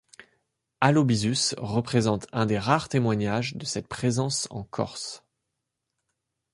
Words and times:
Alo-Bisucce 0.81 1.53
représente 1.59 2.25
un 2.31 2.47
des 2.47 2.57
rares 2.57 2.89
témoignages 2.89 3.55
de 3.55 3.65
cette 3.67 3.87
présence 3.87 4.47
en 4.49 4.63
Corse. 4.63 5.23